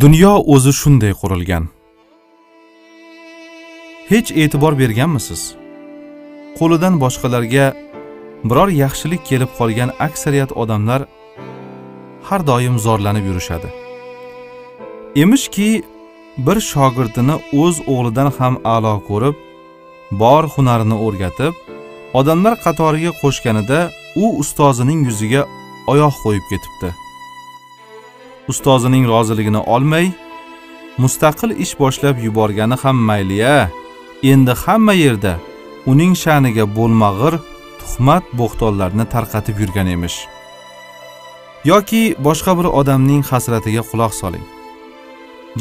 dunyo 0.00 0.32
o'zi 0.54 0.72
shunday 0.80 1.12
qurilgan. 1.20 1.64
Hech 4.10 4.30
e'tibor 4.42 4.72
berganmisiz? 4.82 5.42
Qo'lidan 6.58 6.94
boshqalarga 7.02 7.66
biror 8.48 8.70
yaxshilik 8.82 9.22
kelib 9.28 9.50
qolgan 9.58 9.90
aksariyat 10.06 10.50
odamlar 10.62 11.00
har 12.28 12.40
doim 12.50 12.76
zorlanib 12.86 13.24
yurishadi. 13.30 13.68
Emishki 15.22 15.68
bir 16.46 16.58
shogirdini 16.70 17.36
o'z 17.62 17.76
o'g'lidan 17.92 18.28
ham 18.38 18.54
a'lo 18.74 18.94
ko'rib 19.08 19.36
bor 20.22 20.44
hunarini 20.54 20.96
o'rgatib 21.06 21.54
odamlar 22.20 22.54
qatoriga 22.64 23.12
qo'shganida 23.22 23.80
u 24.22 24.26
ustozining 24.42 25.00
yuziga 25.08 25.42
oyoq 25.92 26.14
qo'yib 26.24 26.44
ketibdi. 26.52 27.03
Ustozining 28.48 29.04
roziligini 29.12 29.60
olmay 29.74 30.06
mustaqil 31.02 31.50
ish 31.64 31.74
boshlab 31.78 32.16
yuborgani 32.26 32.76
ham 32.82 32.96
mayli-ya. 33.08 33.70
Endi 34.32 34.52
hamma 34.62 34.94
yerda 35.04 35.34
uning 35.90 36.12
sha'niga 36.22 36.64
bo'lmag'ir 36.76 37.34
tuhmat 37.80 38.24
bo'xtonlarni 38.40 39.04
tarqatib 39.14 39.56
yurgan 39.62 39.88
emish. 39.94 40.18
Yoki 41.70 42.02
boshqa 42.26 42.52
bir 42.58 42.66
odamning 42.80 43.22
hasratiga 43.30 43.82
quloq 43.90 44.12
soling. 44.20 44.46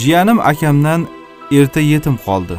Jiyanim 0.02 0.40
akamdan 0.52 1.02
erta 1.58 1.82
yetim 1.94 2.16
qoldi. 2.26 2.58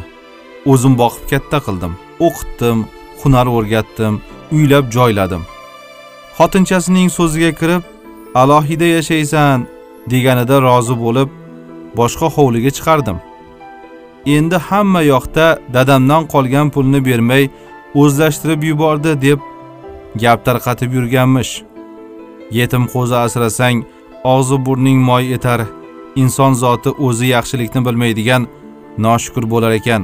O'zim 0.71 0.93
boqib 1.01 1.23
katta 1.31 1.59
qildim. 1.65 1.93
O'qitdim 2.27 2.77
hunar 3.21 3.47
o'rgatdim 3.57 4.13
uylab 4.55 4.85
joyladim. 4.97 5.43
Xotinchasining 6.37 7.09
so'ziga 7.17 7.51
kirib 7.59 7.83
alohida 8.41 8.87
yashaysan 8.95 9.57
deganida 10.11 10.61
rozi 10.67 10.95
bo'lib 11.03 11.29
boshqa 11.99 12.27
hovliga 12.35 12.71
chiqardim. 12.77 13.17
Endi 14.35 14.57
hamma 14.67 15.01
yoqda 15.13 15.45
dadamdan 15.75 16.23
qolgan 16.33 16.67
pulni 16.75 16.99
bermay 17.05 17.43
o'zlashtirib 18.01 18.61
yubordi 18.69 19.11
deb 19.25 19.39
gap 20.23 20.39
tarqatib 20.47 20.91
yurganmish. 20.97 21.53
Yetim 22.57 22.83
qo'zi 22.93 23.15
asrasang 23.25 23.77
og'zi 24.33 24.57
burning 24.65 24.99
moy 25.09 25.33
etar 25.37 25.61
inson 26.21 26.53
zoti 26.63 26.89
o'zi 27.05 27.25
yaxshilikni 27.35 27.81
bilmaydigan 27.87 28.47
noshukur 29.05 29.45
bo'lar 29.53 29.71
ekan. 29.79 30.01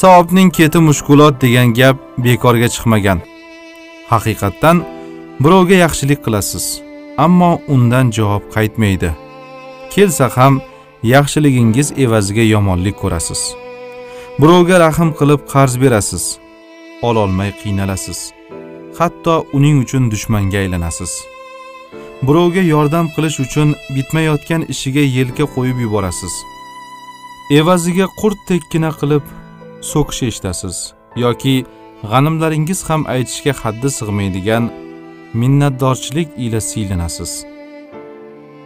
Savobning 0.00 0.50
keti 0.58 0.78
mushkulot 0.88 1.34
degan 1.44 1.68
gap 1.78 1.96
bekorga 2.24 2.68
chiqmagan. 2.74 3.18
Haqiqatdan 4.10 4.76
birovga 5.42 5.76
yaxshilik 5.84 6.20
qilasiz. 6.24 6.85
Ammo 7.18 7.60
undan 7.68 8.10
javob 8.16 8.44
qaytmaydi. 8.54 9.10
Kelsa 9.90 10.26
ham 10.36 10.54
yaxshiligingiz 11.02 11.88
evaziga 12.04 12.44
yomonlik 12.54 12.96
ko'rasiz. 13.02 13.42
Birovga 14.40 14.76
rahm 14.84 15.10
qilib 15.18 15.40
qarz 15.52 15.74
berasiz. 15.82 16.24
Ololmay 17.08 17.50
qiynalasiz. 17.60 18.20
Hatto 18.98 19.34
uning 19.56 19.76
uchun 19.84 20.10
dushmanga 20.12 20.58
aylanasiz. 20.64 21.12
Birovga 22.26 22.62
yordam 22.74 23.06
qilish 23.14 23.38
uchun 23.44 23.68
bitmayotgan 23.96 24.62
ishiga 24.72 25.04
yelka 25.16 25.44
qo'yib 25.54 25.78
yuborasiz. 25.84 26.34
Evaziga 27.58 28.06
qurt 28.20 28.38
tekkina 28.48 28.90
qilib 29.00 29.24
so'kish 29.90 30.22
eshitasiz 30.28 30.76
yoki 31.24 31.54
g'animlaringiz 32.10 32.80
ham 32.88 33.02
aytishga 33.14 33.52
haddi 33.62 33.88
sig'maydigan 33.98 34.64
minnatdorchilik 35.34 36.28
ila 36.36 36.60
siylanasiz. 36.60 37.44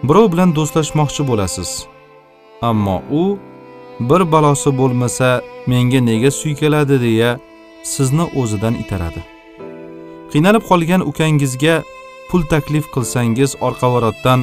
Birov 0.03 0.33
bilan 0.33 0.55
do'stlashmoqchi 0.57 1.23
bo'lasiz. 1.31 1.71
Ammo 2.63 3.03
u 3.11 3.39
bir 4.01 4.33
balosi 4.33 4.71
bo'lmasa 4.79 5.43
menga 5.67 6.01
nega 6.01 6.31
suykaladi 6.31 7.01
deya 7.01 7.31
sizni 7.83 8.25
o'zidan 8.41 8.75
itaradi. 8.83 9.21
Qiynalib 10.33 10.65
qolgan 10.71 11.03
ukangizga 11.11 11.83
pul 12.31 12.43
taklif 12.53 12.87
qilsangiz 12.95 13.51
orqavorotdan 13.67 14.41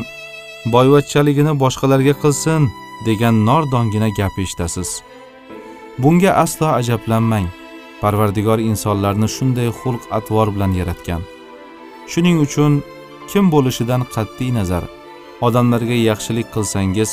boyvachchaligini 0.73 1.53
boshqalarga 1.63 2.13
qilsin 2.23 2.61
degan 3.07 3.35
nordongina 3.49 4.09
gap 4.19 4.35
eshitasiz. 4.44 4.89
Bunga 5.97 6.31
aslo 6.44 6.67
ajablanmang. 6.79 7.47
Parvardigor 8.01 8.59
insonlarni 8.69 9.28
shunday 9.35 9.69
xulq 9.79 10.03
atvor 10.17 10.47
bilan 10.55 10.72
yaratgan. 10.79 11.22
Shuning 12.12 12.38
uchun 12.45 12.73
kim 13.31 13.45
bo'lishidan 13.53 14.01
qat'iy 14.16 14.51
nazar. 14.59 14.84
Odamlarga 15.47 15.97
yaxshilik 16.09 16.47
qilsangiz 16.56 17.12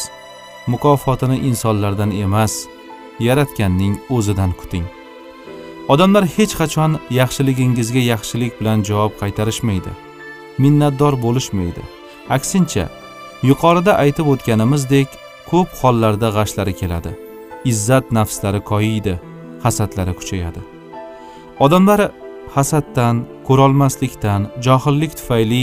mukofotini 0.72 1.36
insonlardan 1.48 2.10
emas 2.24 2.54
yaratganning 3.26 3.94
o'zidan 4.16 4.50
kuting. 4.60 4.86
Odamlar 5.92 6.24
hech 6.36 6.54
qachon 6.60 6.92
yaxshiligingizga 7.20 8.02
yaxshilik 8.12 8.52
bilan 8.60 8.78
javob 8.88 9.12
qaytarishmaydi 9.20 9.92
minnatdor 10.62 11.14
bo'lishmaydi. 11.24 11.82
Aksincha 12.36 12.84
yuqorida 13.48 13.92
aytib 14.04 14.26
o'tganimizdek 14.32 15.08
ko'p 15.50 15.68
hollarda 15.80 16.28
g'ashlari 16.36 16.74
keladi. 16.80 17.12
Izzat 17.70 18.12
nafslari 18.18 18.60
koyiydi 18.70 19.14
hasadlari 19.64 20.14
kuchayadi. 20.20 20.60
Odamlar 21.64 22.00
hasaddan 22.56 23.24
ko'rolmaslikdan 23.46 24.40
johillik 24.66 25.12
tufayli 25.18 25.62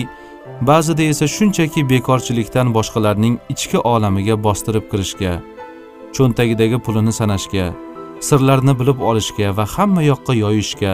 ba'zida 0.70 1.04
esa 1.12 1.26
shunchaki 1.36 1.82
bekorchilikdan 1.92 2.68
boshqalarning 2.78 3.36
ichki 3.54 3.78
olamiga 3.94 4.36
bostirib 4.46 4.86
kirishga 4.92 5.34
cho'ntagidagi 6.16 6.78
pulini 6.86 7.14
sanashga 7.20 7.66
sirlarni 8.28 8.74
bilib 8.80 9.00
olishga 9.10 9.48
va 9.58 9.66
hamma 9.76 10.02
yoqqa 10.12 10.34
yoyishga 10.44 10.94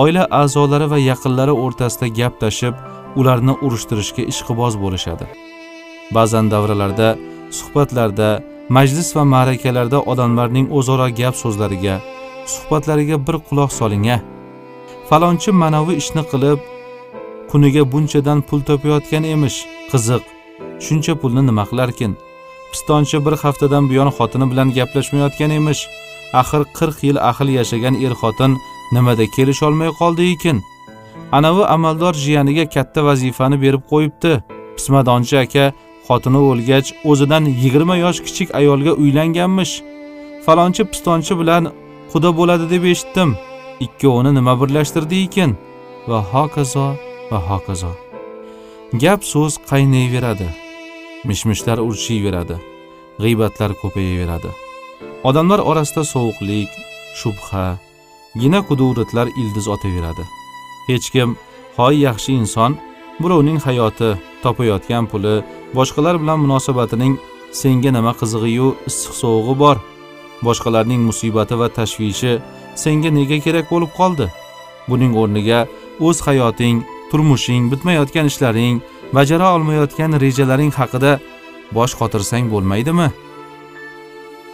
oila 0.00 0.22
a'zolari 0.40 0.86
va 0.92 0.98
yaqinlari 1.10 1.54
o'rtasida 1.64 2.06
gap 2.18 2.34
tashib 2.42 2.74
ularni 3.20 3.54
urushtirishga 3.66 4.22
ishqiboz 4.32 4.74
bo'lishadi. 4.82 5.26
Ba'zan 6.16 6.50
davralarda 6.52 7.08
suhbatlarda 7.58 8.28
majlis 8.76 9.08
va 9.16 9.24
ma'rakalarda 9.34 9.98
odamlarning 10.12 10.66
o'zaro 10.78 11.08
gap 11.20 11.34
so'zlariga 11.42 11.94
suhbatlariga 12.54 13.16
bir 13.26 13.36
quloq 13.48 13.70
soling 13.78 14.06
a 14.14 14.18
falonchi 15.08 15.50
manavi 15.62 15.94
ishni 16.00 16.22
qilib 16.30 16.58
kuniga 17.50 17.82
bunchadan 17.92 18.38
pul 18.48 18.60
topayotgan 18.68 19.24
emish 19.34 19.58
qiziq. 19.90 20.22
Shuncha 20.84 21.14
pulni 21.20 21.42
nima 21.48 21.64
qilarkin? 21.70 22.12
Pistonchi 22.72 23.18
bir 23.26 23.34
haftadan 23.42 23.84
buyon 23.90 24.10
xotini 24.16 24.46
bilan 24.50 24.68
gaplashmayotgan 24.78 25.50
emish 25.58 25.82
axir 26.40 26.62
qirq 26.78 26.98
yil 27.06 27.18
ahil 27.30 27.48
yashagan 27.58 27.94
er 28.06 28.12
xotin 28.20 28.52
nimada 28.94 29.24
kelisholmay 29.36 29.90
qoldi 30.00 30.24
ekan? 30.34 30.58
Anavi 31.36 31.64
amaldor 31.74 32.14
jiyaniga 32.24 32.64
katta 32.74 33.00
vazifani 33.08 33.56
berib 33.64 33.82
qo'yibdi. 33.92 34.32
Pismadonchi 34.76 35.36
aka 35.44 35.64
xotini 36.08 36.40
o'lgach 36.50 36.88
o'zidan 37.10 37.44
yigirma 37.62 37.96
yosh 38.04 38.20
kichik 38.26 38.48
ayolga 38.60 38.92
uylanganmish. 39.02 39.74
Falonchi 40.44 40.82
pistonchi 40.92 41.32
bilan 41.40 41.62
quda 42.12 42.30
bo'ladi 42.38 42.66
deb 42.74 42.84
eshitdim. 42.92 43.30
Ikkovini 43.80 44.32
nima 44.34 44.54
birlashtirdi 44.60 45.22
ekan? 45.26 45.56
Va 46.08 46.18
hokazo 46.32 46.86
va 47.30 47.38
hokazo. 47.48 47.92
Gap 49.02 49.20
so'z 49.32 49.58
qaynayveradi 49.70 50.48
mish 51.28 51.44
mishlar 51.50 51.78
urishiyveradi 51.86 52.56
g'iybatlar 53.22 53.70
ko'payaveradi. 53.82 54.50
Odamlar 55.28 55.60
orasida 55.70 56.02
sovuqlik 56.12 56.70
shubha 57.20 57.64
gina 58.40 58.60
kuduratlar 58.68 59.26
ildiz 59.40 59.66
otaveradi. 59.74 60.24
Hech 60.88 61.10
kim 61.14 61.36
hoy 61.76 61.94
yaxshi 62.06 62.32
inson 62.40 62.72
birovning 63.22 63.58
hayoti 63.66 64.10
topayotgan 64.42 65.04
puli 65.10 65.34
boshqalar 65.76 66.16
bilan 66.22 66.38
munosabatining 66.44 67.14
senga 67.60 67.90
nima 67.96 68.12
qizig'iyu 68.20 68.68
issiq 68.88 69.12
sovug'i 69.22 69.54
bor. 69.62 69.76
Boshqalarning 70.46 71.02
musibati 71.08 71.58
va 71.60 71.68
tashvishi 71.78 72.32
senga 72.82 73.10
nega 73.18 73.38
kerak 73.44 73.66
bo'lib 73.72 73.92
qoldi? 73.98 74.26
Buning 74.90 75.12
o'rniga 75.22 75.60
o'z 76.06 76.18
hayoting 76.26 76.82
turmushing 77.10 77.70
bitmayotgan 77.72 78.26
ishlaring 78.30 78.80
bajara 79.16 79.54
olmayotgan 79.56 80.20
rejalaring 80.24 80.72
haqida 80.80 81.12
bosh 81.76 81.94
qotirsang 82.00 82.50
bo'lmaydimi? 82.52 83.08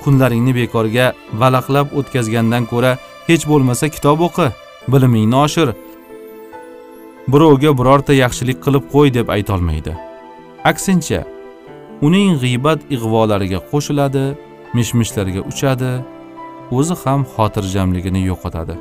Kunlaringni 0.03 0.53
bekorga 0.61 1.07
valaqlab 1.41 1.95
o'tkazgandan 1.99 2.65
ko'ra 2.73 2.93
hech 3.29 3.45
bo'lmasa 3.51 3.89
kitob 3.95 4.27
o'qi 4.29 4.49
bilimingni 4.93 5.37
oshir. 5.47 5.69
Birovga 7.33 7.71
birorta 7.79 8.13
yaxshilik 8.25 8.59
qilib 8.65 8.85
qo'y 8.95 9.15
deb 9.19 9.31
aytolmaydi. 9.37 9.93
Aksincha 10.71 11.21
uning 12.07 12.37
g'iybat 12.43 12.81
ig'volariga 12.95 13.61
qo'shiladi 13.71 14.25
mish 14.77 14.93
mishlarga 15.01 15.41
uchadi 15.51 15.93
o'zi 16.79 16.95
ham 17.03 17.21
xotirjamligini 17.35 18.21
yo'qotadi. 18.31 18.77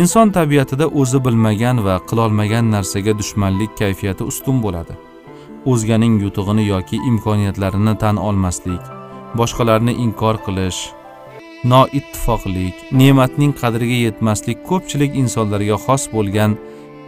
Inson 0.00 0.28
tabiatida 0.36 0.86
o'zi 1.00 1.18
bilmagan 1.24 1.84
va 1.86 1.96
qilolmagan 2.08 2.70
narsaga 2.74 3.12
dushmanlik 3.20 3.72
kayfiyati 3.80 4.22
ustun 4.30 4.56
bo'ladi. 4.64 4.94
O'zganing 5.72 6.14
yutug'ini 6.24 6.64
yoki 6.72 6.96
imkoniyatlarini 7.10 7.94
tan 8.02 8.16
olmaslik 8.28 8.82
boshqalarni 9.40 9.92
inkor 10.04 10.36
qilish 10.46 10.80
noittifoqlik 11.72 12.76
ne'matning 13.00 13.52
qadriga 13.60 13.98
yetmaslik 14.06 14.58
ko'pchilik 14.70 15.12
insonlarga 15.22 15.76
xos 15.84 16.08
bo'lgan 16.14 16.56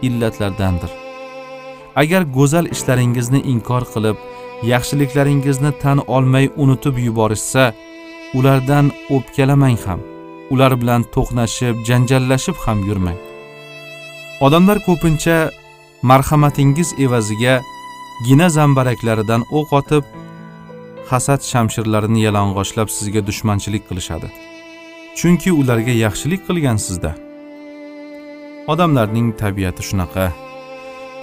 illatlardandir. 0.07 0.91
Agar 2.01 2.21
go'zal 2.37 2.65
ishlaringizni 2.75 3.41
inkor 3.53 3.83
qilib 3.93 4.17
yaxshiliklaringizni 4.63 5.71
tan 5.81 5.97
olmay 6.07 6.49
unutib 6.55 6.97
yuborishsa 6.97 7.73
ulardan 8.33 8.91
o'pkalamang 9.15 9.79
ham 9.85 9.99
ular 10.53 10.81
bilan 10.81 11.01
to'qnashib 11.15 11.75
janjallashib 11.87 12.57
ham 12.65 12.79
yurmang. 12.89 13.19
Odamlar 14.45 14.77
ko'pincha 14.87 15.37
marhamatingiz 16.09 16.89
evaziga 17.05 17.55
gina 18.27 18.47
zambaraklaridan 18.57 19.41
o'q 19.57 19.69
otib 19.79 20.03
hasad 21.09 21.41
shamshirlarini 21.51 22.21
yalang'ochlab 22.27 22.89
sizga 22.97 23.21
dushmanchilik 23.27 23.83
qilishadi. 23.89 24.27
Chunki 25.19 25.49
ularga 25.61 25.93
yaxshilik 26.05 26.41
qilgansizda. 26.47 27.11
Odamlarning 28.71 29.27
tabiati 29.41 29.83
shunaqa. 29.89 30.25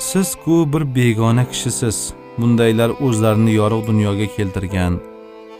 Siz 0.08 0.28
ku 0.42 0.54
bir 0.72 0.82
begona 0.96 1.44
kishisiz. 1.50 1.98
Bundaylar 2.40 2.90
o'zlarini 3.06 3.52
yorug' 3.60 3.86
dunyoga 3.90 4.26
keltirgan 4.36 4.94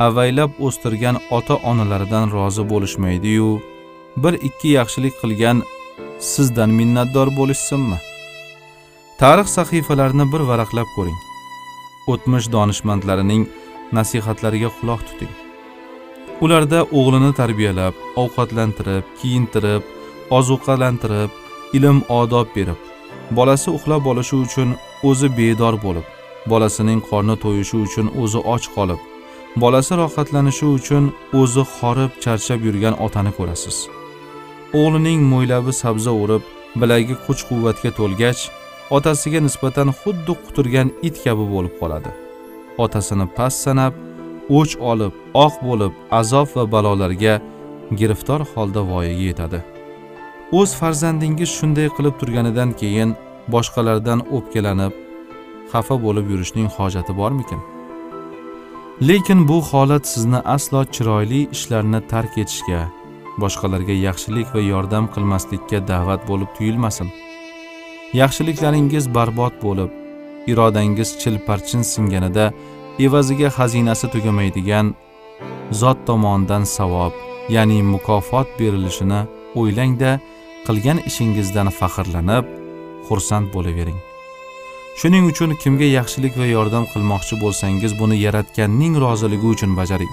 avaylab 0.06 0.52
o'stirgan 0.66 1.16
ota 1.38 1.54
onalaridan 1.70 2.26
rozi 2.36 2.64
bo'lishmaydiyu 2.72 3.50
bir 4.22 4.34
ikki 4.48 4.68
yaxshilik 4.78 5.14
qilgan 5.22 5.62
sizdan 6.32 6.70
minnatdor 6.78 7.28
bo'lishsinmi? 7.38 7.98
Tarix 9.20 9.48
sahifalarini 9.56 10.26
bir 10.32 10.42
varaqlab 10.50 10.88
ko'ring. 10.96 11.18
O'tmish 12.12 12.46
donishmandlarining 12.54 13.42
nasihatlariga 13.98 14.70
quloq 14.78 15.00
tuting. 15.08 15.32
Ularda 16.44 16.80
o'g'lini 16.98 17.32
tarbiyalab 17.40 17.94
ovqatlantirib 18.22 19.04
kiyintirib 19.20 19.82
ozuqalantirib 20.38 21.30
ilm 21.76 21.98
odob 22.20 22.48
berib 22.56 22.80
bolasi 23.36 23.70
uxlab 23.76 24.04
olishi 24.12 24.36
uchun 24.46 24.74
o'zi 25.10 25.28
bedor 25.38 25.74
bo'lib 25.84 26.06
bolasining 26.50 27.00
qorni 27.08 27.36
to'yishi 27.44 27.76
uchun 27.86 28.06
o'zi 28.22 28.40
och 28.54 28.64
qolib 28.76 29.00
bolasi 29.56 29.94
rohatlanishi 30.00 30.66
uchun 30.66 31.04
o'zi 31.40 31.62
horib 31.76 32.12
charchab 32.24 32.60
yurgan 32.66 32.94
otani 33.06 33.32
ko'rasiz. 33.38 33.76
O'g'lining 34.80 35.20
mo'ylabi 35.32 35.72
sabza 35.82 36.12
o'rib 36.22 36.42
bilagi 36.80 37.14
kuch 37.26 37.40
quvvatga 37.48 37.90
to'lgach 37.98 38.40
otasiga 38.96 39.40
nisbatan 39.46 39.88
xuddi 40.00 40.32
quturgan 40.44 40.88
it 41.08 41.16
kabi 41.24 41.44
bo'lib 41.54 41.74
qoladi. 41.80 42.10
Otasini 42.84 43.26
past 43.36 43.58
sanab 43.64 43.92
o'ch 44.58 44.74
olib 44.92 45.12
oq 45.44 45.54
bo'lib 45.66 45.92
azob 46.20 46.48
va 46.56 46.64
balolarga 46.74 47.34
giriftor 47.98 48.40
holda 48.52 48.80
voyaga 48.90 49.24
yetadi. 49.30 49.60
O'z 50.58 50.70
farzandingiz 50.80 51.50
shunday 51.58 51.88
qilib 51.96 52.14
turganidan 52.20 52.70
keyin 52.80 53.10
boshqalardan 53.54 54.20
o'pkalanib 54.36 54.92
xafa 55.72 55.96
bo'lib 56.04 56.26
yurishning 56.32 56.68
hojati 56.76 57.12
bormikin? 57.20 57.60
Lekin 59.08 59.48
bu 59.48 59.58
holat 59.70 60.04
sizni 60.12 60.40
aslo 60.54 60.80
chiroyli 60.94 61.40
ishlarni 61.56 62.00
tark 62.12 62.38
etishga 62.42 62.82
boshqalarga 63.42 63.94
yaxshilik 64.06 64.48
va 64.54 64.60
yordam 64.72 65.08
qilmaslikka 65.14 65.78
da'vat 65.90 66.28
bo'lib 66.30 66.50
tuyulmasin. 66.56 67.08
Yaxshiliklaringiz 68.20 69.04
barbod 69.16 69.54
bo'lib 69.64 69.90
irodangiz 70.52 71.10
chilparchin 71.22 71.82
singanida 71.92 72.46
evaziga 73.06 73.48
xazinasi 73.56 74.06
tugamaydigan 74.14 74.94
zot 75.80 75.98
tomonidan 76.06 76.64
savob 76.76 77.12
ya'ni 77.54 77.78
mukofot 77.94 78.48
berilishini 78.60 79.20
o'ylangda 79.60 80.10
qilgan 80.66 80.98
ishingizdan 81.08 81.68
faxrlanib 81.78 82.44
xursand 83.06 83.46
bo'lavering. 83.54 84.11
Shuning 85.00 85.24
uchun 85.30 85.54
kimga 85.62 85.88
yaxshilik 85.98 86.34
va 86.40 86.46
yordam 86.56 86.84
qilmoqchi 86.92 87.38
bo'lsangiz 87.42 87.92
buni 88.00 88.16
yaratganning 88.26 88.94
roziligi 89.04 89.46
uchun 89.54 89.72
bajaring. 89.78 90.12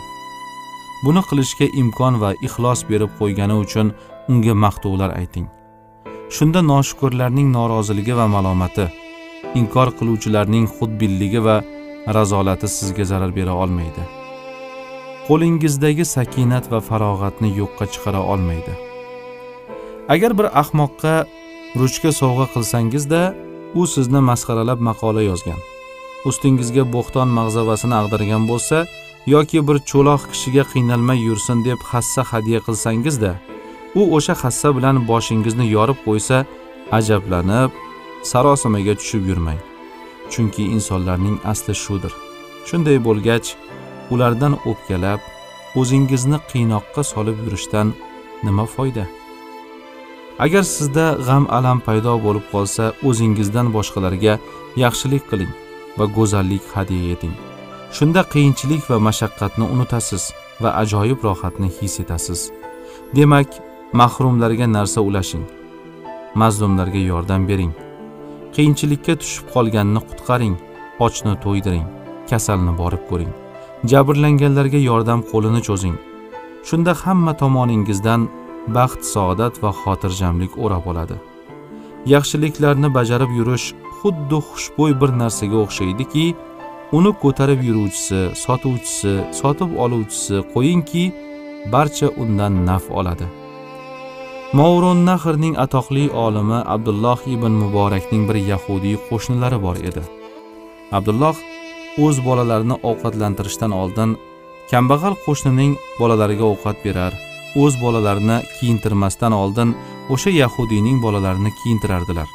Buni 1.06 1.22
qilishga 1.30 1.68
imkon 1.82 2.20
va 2.24 2.30
ixlos 2.48 2.82
berib 2.90 3.12
qo'ygani 3.20 3.56
uchun 3.66 3.88
unga 4.32 4.54
maqtovlar 4.64 5.12
ayting. 5.22 5.48
Shunda 6.36 6.62
noshukurlarning 6.72 7.50
noroziligi 7.58 8.14
va 8.20 8.28
malomati 8.36 8.86
inkor 9.60 9.90
qiluvchilarning 10.00 10.66
xudbinligi 10.78 11.42
va 11.48 11.58
razolati 12.16 12.68
sizga 12.78 13.06
zarar 13.12 13.32
bera 13.40 13.54
olmaydi. 13.64 14.04
Qo'lingizdagi 15.28 16.06
sakinat 16.16 16.72
va 16.72 16.80
farog'atni 16.90 17.50
yo'qqa 17.60 17.86
chiqara 17.94 18.22
olmaydi. 18.32 18.74
Agar 20.14 20.32
bir 20.38 20.48
ahmoqqa 20.62 21.14
ruchka 21.80 22.12
sovg'a 22.22 22.48
qilsangizda 22.54 23.22
u 23.76 23.88
sizni 23.88 24.22
masxaralab 24.30 24.80
maqola 24.90 25.22
yozgan. 25.22 25.60
Ustingizga 26.30 26.84
bo'xton 26.96 27.30
mag'zavasini 27.38 27.96
ag'dargan 28.02 28.44
bo'lsa 28.52 28.78
yoki 29.34 29.60
bir 29.68 29.78
cho'loq 29.90 30.22
kishiga 30.32 30.64
qiynalmay 30.72 31.20
yursin 31.28 31.58
deb 31.68 31.80
hassa 31.92 32.22
hadya 32.32 32.60
qilsangizda 32.66 33.32
u 34.00 34.02
o'sha 34.16 34.34
hassa 34.44 34.70
bilan 34.78 34.96
boshingizni 35.10 35.66
yorib 35.76 36.00
qo'ysa 36.08 36.38
ajablanib 36.98 37.72
sarosimaga 38.32 38.94
tushib 39.00 39.24
yurmang. 39.30 39.62
Chunki 40.32 40.64
insonlarning 40.76 41.38
asli 41.52 41.74
shudir. 41.84 42.14
Shunday 42.68 42.98
bo'lgach 43.08 43.48
ulardan 44.14 44.54
o'pkalab 44.70 45.22
o'zingizni 45.80 46.38
qiynoqqa 46.52 47.02
solib 47.14 47.38
yurishdan 47.46 47.88
nima 48.44 48.66
foyda? 48.76 49.06
Agar 50.46 50.64
sizda 50.76 51.06
g'am 51.28 51.46
alam 51.58 51.80
paydo 51.88 52.14
bo'lib 52.26 52.46
qolsa 52.54 52.86
o'zingizdan 53.10 53.68
boshqalarga 53.76 54.34
yaxshilik 54.84 55.24
qiling 55.32 55.52
va 55.98 56.06
go'zallik 56.18 56.64
hadya 56.74 57.02
eting. 57.14 57.36
Shunda 57.98 58.22
qiyinchilik 58.34 58.84
va 58.92 58.98
mashaqqatni 59.08 59.66
unutasiz 59.74 60.24
va 60.64 60.70
ajoyib 60.82 61.20
rohatni 61.28 61.70
his 61.78 61.94
etasiz. 62.04 62.40
Demak 63.18 63.50
mahrumlarga 64.02 64.68
narsa 64.78 65.00
ulashing 65.10 65.46
mazlumlarga 66.42 67.02
yordam 67.12 67.48
bering. 67.50 67.74
Qiyinchilikka 68.56 69.14
tushib 69.22 69.46
qolganni 69.56 70.02
qutqaring 70.10 70.56
ochni 71.06 71.34
to'ydiring 71.44 71.88
kasalni 72.30 72.74
borib 72.82 73.04
ko'ring. 73.10 73.32
Jabrlanganlarga 73.92 74.80
yordam 74.90 75.20
qo'lini 75.32 75.62
cho'zing. 75.68 75.98
Shunda 76.68 76.94
hamma 77.04 77.34
tomoningizdan 77.42 78.22
baxt 78.78 79.02
saodat 79.14 79.56
va 79.64 79.72
xotirjamlik 79.82 80.54
o'rab 80.64 80.86
oladi. 80.92 81.18
Yaxshiliklarni 82.14 82.90
bajarib 82.98 83.32
yurish 83.40 83.68
xuddi 84.00 84.40
xushbo'y 84.50 84.94
bir 85.02 85.12
narsaga 85.22 85.58
o'xshaydiki 85.66 86.26
uni 86.98 87.12
ko'tarib 87.24 87.62
yuruvchisi 87.68 88.22
sotuvchisi 88.44 89.14
sotib 89.40 89.76
oluvchisi 89.84 90.38
qo'yingki 90.54 91.04
barcha 91.74 92.08
undan 92.24 92.54
naf 92.70 92.86
oladi. 93.00 93.28
Movrun 94.60 95.06
nahrning 95.10 95.56
atoqli 95.66 96.06
olimi 96.26 96.60
abdulloh 96.76 97.20
ibn 97.36 97.54
muborakning 97.64 98.24
bir 98.30 98.38
yahudiy 98.52 98.98
qo'shnilari 99.10 99.60
bor 99.66 99.78
edi. 99.90 100.04
Abdulloh 100.98 101.38
o'z 102.06 102.18
bolalarini 102.28 102.76
ovqatlantirishdan 102.90 103.72
oldin 103.82 104.18
kambag'al 104.72 105.16
qo'shnining 105.26 105.72
bolalariga 106.00 106.46
ovqat 106.54 106.78
berar 106.86 107.14
o'z 107.56 107.82
bolalarini 107.82 108.38
kiyintirmasdan 108.60 109.32
oldin 109.32 109.76
o'sha 110.10 110.30
yahudiyning 110.30 111.02
bolalarini 111.02 111.52
kiyintirardilar. 111.64 112.28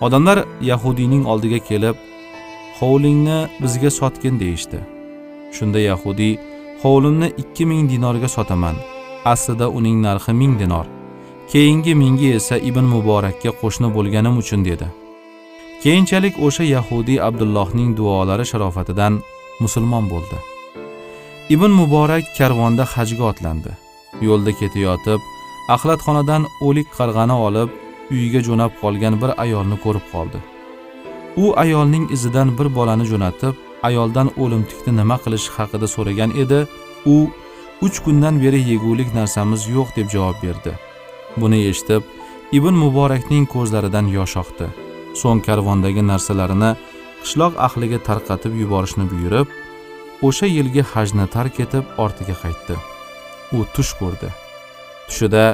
Odamlar 0.00 0.44
yahudiyning 0.60 1.26
oldiga 1.26 1.58
kelib 1.58 1.96
hovlingni 2.80 3.38
bizga 3.62 3.90
sotgin 3.90 4.40
deyishdi. 4.40 4.80
Shunda 5.56 5.78
yahudiy 5.78 6.38
hovlimni 6.82 7.28
ikki 7.42 7.64
ming 7.66 7.90
dinorga 7.90 8.28
sotaman 8.28 8.76
aslida 9.24 9.68
uning 9.68 10.02
narxi 10.06 10.32
ming 10.32 10.58
dinor. 10.60 10.86
Keyingi 11.52 11.94
mingi 11.94 12.28
esa 12.38 12.56
ibn 12.56 12.84
muborakka 12.94 13.50
qo'shni 13.60 13.88
bo'lganim 13.96 14.38
uchun 14.42 14.64
dedi. 14.68 14.88
Keyinchalik 15.82 16.34
o'sha 16.46 16.64
yahudiy 16.76 17.22
abdullohning 17.28 17.90
duolari 17.98 18.44
sharofatidan 18.50 19.22
musulmon 19.60 20.04
bo'ldi. 20.12 20.38
Ibn 21.54 21.70
muborak 21.80 22.24
karvonda 22.38 22.84
hajga 22.94 23.24
otlandi. 23.30 23.83
Yo'lda 24.28 24.52
ketayotib 24.60 25.20
axlatxonadan 25.74 26.42
o'lik 26.66 26.88
qarg'ani 26.98 27.36
olib 27.46 27.70
uyiga 28.12 28.40
jo'nab 28.48 28.72
qolgan 28.82 29.14
bir 29.22 29.30
ayolni 29.44 29.76
ko'rib 29.84 30.06
qoldi. 30.12 30.38
U 31.42 31.46
ayolning 31.64 32.04
izidan 32.16 32.48
bir 32.58 32.68
bolani 32.76 33.06
jo'natib 33.12 33.54
ayoldan 33.88 34.28
o'limtikni 34.42 34.92
nima 35.00 35.16
qilish 35.24 35.46
haqida 35.56 35.86
so'ragan 35.94 36.30
edi. 36.42 36.60
U 37.14 37.16
uch 37.86 37.96
kundan 38.04 38.34
beri 38.44 38.60
yegulik 38.70 39.10
narsamiz 39.18 39.62
yo'q 39.76 39.88
deb 39.96 40.08
javob 40.14 40.38
berdi. 40.44 40.72
Buni 41.40 41.58
eshitib 41.70 42.02
ibn 42.58 42.74
muborakning 42.84 43.44
ko'zlaridan 43.54 44.06
yosh 44.16 44.36
oqdi. 44.42 44.66
So'ng 45.20 45.40
karvondagi 45.48 46.02
narsalarini 46.12 46.70
qishloq 47.22 47.54
ahliga 47.66 47.98
tarqatib 48.08 48.52
yuborishni 48.62 49.04
buyurib 49.12 49.48
o'sha 50.26 50.46
yilgi 50.56 50.82
hajni 50.92 51.26
tark 51.36 51.60
etib 51.64 51.84
ortiga 52.04 52.36
qaytdi. 52.42 52.76
U 53.54 53.58
tush 53.74 53.92
ko'rdi. 54.00 54.28
Tushida 55.08 55.44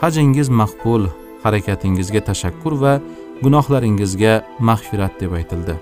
hajingiz 0.00 0.48
maqbul 0.60 1.02
harakatingizga 1.44 2.20
tashakkur 2.28 2.74
va 2.82 2.92
gunohlaringizga 3.44 4.32
mag'firat 4.68 5.14
deb 5.20 5.32
aytildi. 5.38 5.74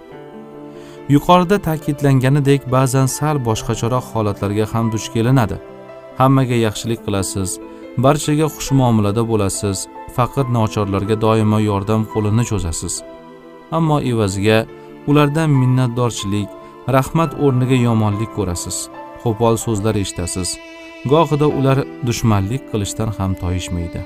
Yuqorida 1.15 1.57
ta'kidlanganidek 1.67 2.61
ba'zan 2.75 3.09
sal 3.17 3.37
boshqacharoq 3.49 4.07
holatlarga 4.12 4.67
ham 4.73 4.87
duch 4.93 5.07
kelinadi. 5.15 5.57
Hammaga 6.21 6.57
yaxshilik 6.67 7.00
qilasiz 7.07 7.50
barchaga 8.05 8.47
xushmuomalada 8.57 9.23
bo'lasiz 9.31 9.79
faqir 10.17 10.47
nochorlarga 10.57 11.17
doimo 11.25 11.59
yordam 11.71 12.03
qo'lini 12.12 12.45
cho'zasiz. 12.50 12.95
Ammo 13.79 13.99
evaziga 14.12 14.59
ulardan 15.11 15.50
minnatdorchilik 15.61 16.49
rahmat 16.97 17.31
o'rniga 17.45 17.79
yomonlik 17.87 18.31
ko'rasiz 18.39 18.77
qo'pol 19.23 19.55
so'zlar 19.65 19.95
eshitasiz. 20.03 20.49
Gohida 21.04 21.47
ular 21.47 21.78
dushmanlik 22.07 22.62
qilishdan 22.73 23.11
ham 23.19 23.35
toyishmaydi. 23.35 24.00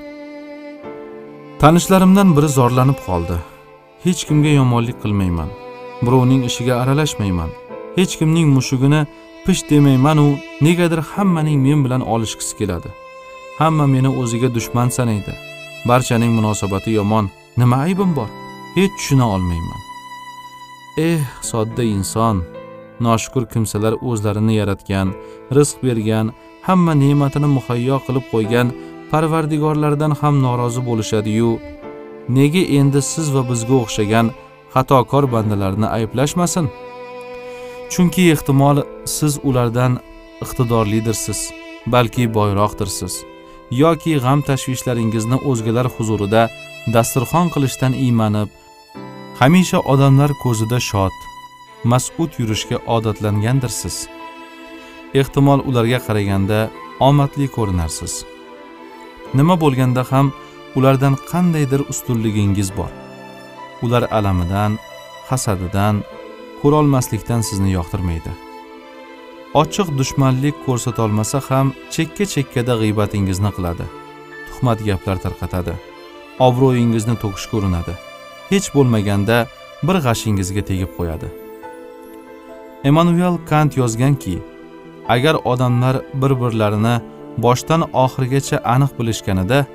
Tanishlarimdan 1.58 2.36
biri 2.36 2.48
zorlanib 2.48 2.98
qoldi. 3.06 3.36
Hech 4.04 4.22
kimga 4.28 4.48
yomonlik 4.48 4.98
qilmayman. 5.02 5.50
Birovning 6.02 6.42
ishiga 6.50 6.74
aralashmayman. 6.82 7.50
Hech 7.96 8.18
kimning 8.18 8.48
mushugini 8.56 9.06
pish 9.44 9.62
demaymanu 9.70 10.26
negadir 10.66 11.00
hammaning 11.12 11.58
men 11.66 11.84
bilan 11.84 12.02
olishgisi 12.12 12.56
keladi. 12.58 12.90
Hamma 13.58 13.86
meni 13.86 14.10
o'ziga 14.20 14.54
dushman 14.54 14.88
sanaydi. 14.88 15.34
Barchaning 15.88 16.32
munosabati 16.38 16.90
yomon. 16.90 17.30
Nima 17.56 17.76
aybim 17.76 18.16
bor? 18.16 18.28
Hech 18.74 18.92
tushuna 18.98 19.26
olmayman. 19.34 19.80
Eh 20.98 21.22
sodda 21.42 21.82
inson. 21.82 22.44
Noshukur 23.00 23.44
kimsalar 23.52 23.94
o'zlarini 24.08 24.54
yaratgan 24.60 25.08
rizq 25.56 25.76
bergan 25.86 26.26
hamma 26.66 26.92
ne'matini 27.02 27.48
muhayyo 27.56 27.96
qilib 28.06 28.24
qo'ygan 28.32 28.68
parvardigorlaridan 29.10 30.12
ham 30.20 30.34
norozi 30.46 30.80
bo'lishadi-yu. 30.88 31.50
Nega 32.36 32.62
endi 32.78 33.00
siz 33.12 33.26
va 33.34 33.42
bizga 33.50 33.74
o'xshagan 33.82 34.26
xatokor 34.74 35.24
bandalarni 35.34 35.88
ayblashmasin? 35.98 36.66
Chunki 37.92 38.22
ehtimol 38.34 38.76
siz 39.16 39.32
ulardan 39.48 39.92
iqtidorlidirsiz 40.44 41.40
balki 41.94 42.24
boyroqdirsiz. 42.36 43.14
Yoki 43.82 44.12
g'am 44.24 44.40
tashvishlaringizni 44.48 45.38
o'zgalar 45.50 45.86
huzurida 45.96 46.42
dasturxon 46.94 47.46
qilishdan 47.54 47.92
iymanib 48.04 48.48
hamisha 49.40 49.78
odamlar 49.92 50.30
ko'zida 50.44 50.78
shod 50.90 51.16
mas'ud 51.92 52.30
yurishga 52.40 52.78
odatlangandirsiz. 52.96 53.96
Ehtimol 55.20 55.60
ularga 55.68 55.98
qaraganda 56.06 56.58
omadli 57.08 57.46
ko'rinarsiz. 57.56 58.14
Nima 59.38 59.54
bo'lganda 59.62 60.02
ham 60.10 60.32
ulardan 60.76 61.14
qandaydir 61.30 61.80
ustunligingiz 61.92 62.68
bor. 62.78 62.92
Ular 63.84 64.02
alamidan 64.18 64.78
hasadidan 65.28 66.02
ko'rolmaslikdan 66.62 67.40
sizni 67.48 67.70
yoqtirmaydi. 67.78 68.32
Ochiq 69.60 69.88
dushmanlik 69.98 70.56
ko'rsatolmasa 70.66 71.38
ham 71.48 71.66
chekka 71.94 72.24
chekkada 72.34 72.74
g'iybatingizni 72.80 73.50
qiladi. 73.56 73.84
Tuhmat 74.48 74.78
gaplar 74.88 75.18
tarqatadi. 75.24 75.74
Obro'yingizni 76.46 77.14
to'kishga 77.22 77.54
urinadi. 77.58 77.94
Hech 78.50 78.68
bo'lmaganda 78.76 79.36
bir 79.86 79.96
g'ashingizga 80.06 80.62
tegib 80.70 80.90
qo'yadi. 80.98 81.28
Emmanuel 82.88 83.36
kant 83.50 83.72
yozganki 83.80 84.34
agar 85.08 85.34
odamlar 85.44 85.96
bir 86.14 86.32
birlarini 86.40 87.00
boshdan 87.38 87.82
oxirigacha 88.04 88.56
aniq 88.74 88.92
bilishganida 88.98 89.66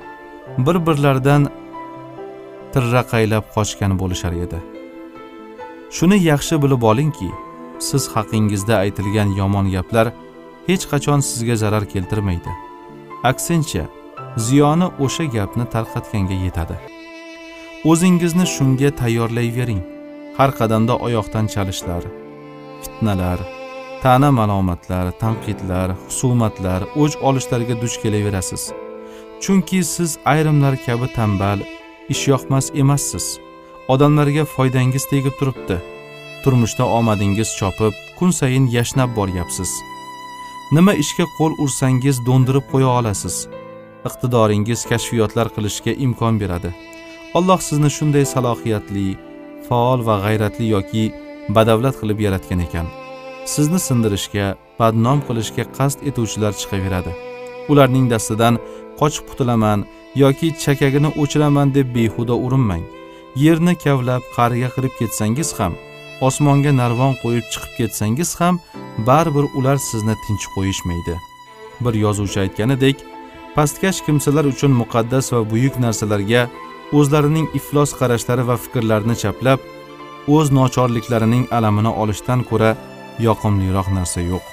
bir 0.66 0.76
birlaridan 0.86 1.42
tirraqaylab 2.72 3.44
qochgan 3.54 3.92
bo'lishar 4.00 4.32
edi. 4.44 4.58
Shuni 5.96 6.18
yaxshi 6.30 6.62
bilib 6.62 6.82
olingki 6.90 7.30
siz 7.88 8.08
haqingizda 8.14 8.74
aytilgan 8.84 9.28
yomon 9.40 9.70
gaplar 9.74 10.12
hech 10.66 10.84
qachon 10.92 11.20
sizga 11.28 11.56
zarar 11.62 11.84
keltirmaydi. 11.92 12.50
Aksincha 13.30 13.84
ziyoni 14.46 14.88
o'sha 15.04 15.24
gapni 15.36 15.64
tarqatganga 15.74 16.36
yetadi. 16.46 16.76
O'zingizni 17.90 18.46
shunga 18.54 18.90
tayyorlayvering. 19.00 19.82
Har 20.38 20.50
qadamda 20.58 20.94
oyoqdan 21.06 21.46
chalishlar 21.54 22.02
fitnalar 22.82 23.59
ta'na 24.02 24.30
malomatlar 24.32 25.06
tanqidlar 25.22 25.88
husumatlar 26.04 26.80
o'ch 27.02 27.16
olishlarga 27.28 27.74
duch 27.82 27.96
kelaverasiz. 28.02 28.62
Chunki 29.42 29.80
siz 29.94 30.10
ayrimlar 30.32 30.74
kabi 30.86 31.08
tanbal 31.16 31.58
ishyoqmas 32.12 32.66
emassiz. 32.80 33.26
Odamlarga 33.92 34.44
foydangiz 34.54 35.04
tegib 35.12 35.34
turibdi. 35.40 35.76
Turmushda 36.42 36.84
omadingiz 36.98 37.50
chopib 37.58 37.94
kun 38.18 38.30
sayin 38.30 38.66
yashnab 38.76 39.10
boryapsiz. 39.18 39.70
Nima 40.76 40.92
ishga 41.02 41.26
qo'l 41.38 41.52
ursangiz 41.62 42.16
do'ndirib 42.28 42.66
qo'ya 42.72 42.90
olasiz. 42.98 43.36
Iqtidoringiz 44.08 44.80
kashfiyotlar 44.90 45.48
qilishga 45.56 45.92
imkon 46.06 46.40
beradi. 46.42 46.70
Alloh 47.38 47.60
sizni 47.68 47.90
shunday 47.96 48.24
salohiyatli 48.34 49.06
faol 49.68 50.00
va 50.08 50.16
g'ayratli 50.24 50.66
yoki 50.74 51.04
badavlat 51.56 51.94
qilib 52.00 52.18
yaratgan 52.26 52.66
ekan. 52.68 52.86
Sizni 53.46 53.80
sindirishga 53.80 54.46
badnom 54.78 55.20
qilishga 55.28 55.64
qasd 55.78 55.98
etuvchilar 56.08 56.52
chiqaveradi. 56.60 57.12
Ularning 57.70 58.06
dastidan 58.12 58.58
qochib 59.00 59.24
qutulaman 59.30 59.84
yoki 60.22 60.48
chakagini 60.64 61.10
o'chiraman 61.22 61.74
deb 61.76 61.94
behuda 61.96 62.34
urinmang. 62.46 62.84
Yerni 63.44 63.74
kavlab 63.84 64.22
qariga 64.36 64.68
qirib 64.74 64.94
ketsangiz 65.00 65.50
ham 65.58 65.74
osmonga 66.28 66.72
narvon 66.80 67.14
qo'yib 67.22 67.46
chiqib 67.52 67.72
ketsangiz 67.78 68.30
ham 68.40 68.54
baribir 69.08 69.46
ular 69.58 69.76
sizni 69.88 70.14
tinch 70.24 70.44
qo'yishmaydi. 70.54 71.14
Bir 71.84 71.94
yozuvchi 72.04 72.40
aytganidek 72.44 72.96
pastkash 73.54 74.00
kimsalar 74.06 74.44
uchun 74.52 74.72
muqaddas 74.82 75.26
va 75.34 75.40
buyuk 75.52 75.74
narsalarga 75.84 76.42
o'zlarining 76.98 77.46
iflos 77.58 77.90
qarashlari 78.00 78.44
va 78.50 78.56
fikrlarini 78.64 79.16
chaplab 79.22 79.60
o'z 80.36 80.46
nochorliklarining 80.58 81.44
alamini 81.56 81.92
olishdan 82.02 82.40
ko'ra 82.50 82.70
yoqimliroq 83.18 83.88
narsa 83.96 84.20
yo'q. 84.20 84.44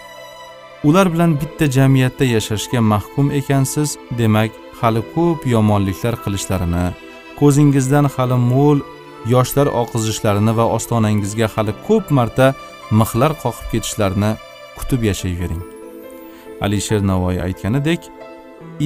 Ular 0.87 1.07
bilan 1.13 1.31
bitta 1.41 1.65
jamiyatda 1.77 2.25
yashashga 2.35 2.81
mahkum 2.81 3.31
ekansiz 3.39 3.97
demak 4.19 4.51
hali 4.81 5.01
ko'p 5.15 5.47
yomonliklar 5.55 6.15
qilishlarini 6.23 6.85
ko'zingizdan 7.39 8.05
hali 8.15 8.37
mo'l 8.51 8.79
yoshlar 9.33 9.67
oqizishlarini 9.81 10.53
va 10.59 10.65
ostonangizga 10.77 11.47
hali 11.55 11.73
ko'p 11.87 12.05
marta 12.17 12.47
mixlar 12.99 13.31
qoqib 13.43 13.67
ketishlarini 13.71 14.31
kutib 14.77 15.01
yashayvering. 15.09 15.63
Alisher 16.65 17.01
navoiy 17.11 17.39
aytganidek 17.47 18.01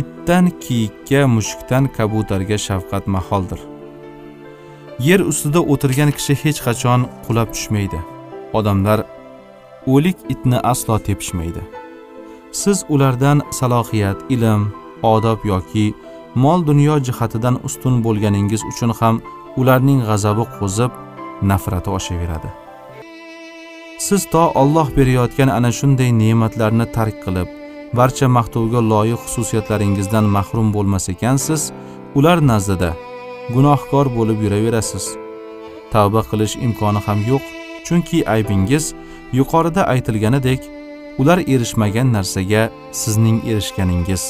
itdan 0.02 0.46
kiyikka 0.64 1.28
mushukdan 1.36 1.84
kabutarga 1.98 2.58
shafqat 2.68 3.08
maholdir. 3.16 3.60
Yer 5.08 5.22
ustida 5.32 5.60
o'tirgan 5.74 6.12
kishi 6.18 6.34
hech 6.44 6.60
qachon 6.68 7.02
qulab 7.26 7.50
tushmaydi. 7.56 8.00
Odamlar 8.58 9.00
o'lik 9.88 10.18
itni 10.30 10.58
aslo 10.72 11.00
tepishmaydi. 11.00 11.62
Siz 12.52 12.84
ulardan 12.90 13.42
salohiyat 13.52 14.20
ilm 14.30 14.72
odob 15.04 15.46
yoki 15.46 15.94
mol 16.36 16.68
dunyo 16.68 17.00
jihatidan 17.08 17.60
ustun 17.64 18.04
bo'lganingiz 18.06 18.62
uchun 18.72 18.92
ham 19.00 19.22
ularning 19.58 20.02
g'azabi 20.08 20.46
qo'zib 20.58 20.92
nafrati 21.42 21.90
oshaveradi. 21.98 22.50
Siz 23.98 24.22
to 24.34 24.44
olloh 24.62 24.88
berayotgan 24.98 25.50
ana 25.58 25.72
shunday 25.80 26.10
ne'matlarni 26.22 26.86
tark 26.96 27.16
qilib 27.26 27.48
barcha 27.98 28.28
maqtovga 28.38 28.82
loyiq 28.92 29.22
xususiyatlaringizdan 29.26 30.26
mahrum 30.36 30.68
bo'lmas 30.76 31.06
ekansiz 31.14 31.62
ular 32.18 32.38
nazdida 32.52 32.92
gunohkor 33.56 34.06
bo'lib 34.18 34.40
yuraverasiz. 34.46 35.06
Tavba 35.94 36.22
qilish 36.30 36.56
imkoni 36.66 37.00
ham 37.06 37.20
yo'q 37.32 37.44
chunki 37.86 38.20
aybingiz 38.34 38.86
yuqorida 39.34 39.84
aytilganidek 39.94 40.62
ular 41.18 41.40
erishmagan 41.54 42.14
narsaga 42.14 42.70
sizning 42.92 43.38
erishganingiz. 43.50 44.24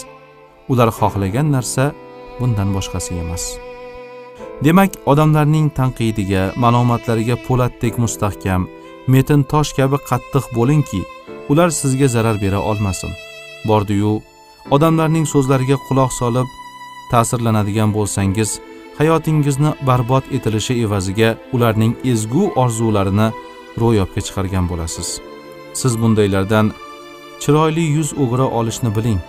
Ular 0.72 0.90
xohlagan 1.00 1.52
narsa 1.56 1.92
bundan 2.40 2.70
boshqasi 2.76 3.14
emas. 3.24 3.44
Demak 4.66 4.92
odamlarning 5.12 5.68
tanqidiga 5.78 6.44
malomatlariga 6.64 7.36
po'latdek 7.48 7.98
mustahkam 8.04 8.68
metin 9.14 9.42
tosh 9.52 9.72
kabi 9.78 9.98
qattiq 10.10 10.46
bo'lingki 10.58 11.02
ular 11.52 11.70
sizga 11.80 12.08
zarar 12.16 12.38
bera 12.44 12.60
olmasin. 12.70 13.12
Bordiyu 13.70 14.14
odamlarning 14.76 15.26
so'zlariga 15.34 15.78
quloq 15.88 16.12
solib 16.22 16.48
ta'sirlanadigan 17.12 17.90
bo'lsangiz 17.98 18.50
hayotingizni 19.00 19.72
barbod 19.88 20.24
etilishi 20.36 20.74
evaziga 20.86 21.30
ularning 21.56 21.94
ezgu 22.12 22.44
orzularini 22.64 23.28
ro'yobga 23.82 24.22
chiqargan 24.28 24.66
bo'lasiz. 24.72 25.10
Siz 25.80 25.94
bundaylardan 26.02 26.72
chiroyli 27.42 27.86
yuz 27.96 28.10
o'gira 28.24 28.48
olishni 28.60 28.90
biling. 28.96 29.22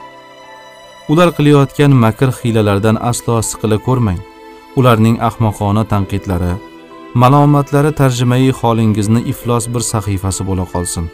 Ular 1.13 1.29
qilayotgan 1.37 1.93
makr 2.05 2.31
hiylalardan 2.41 2.97
aslo 3.11 3.43
siqila 3.51 3.79
ko'rmang. 3.87 4.21
Ularning 4.79 5.17
ahmoqona 5.29 5.85
tanqidlari 5.93 6.53
malomatlari 7.15 7.93
tarjimai 8.01 8.51
holingizni 8.61 9.21
iflos 9.33 9.65
bir 9.75 9.83
sahifasi 9.93 10.43
bo'la 10.49 10.65
qolsin. 10.73 11.05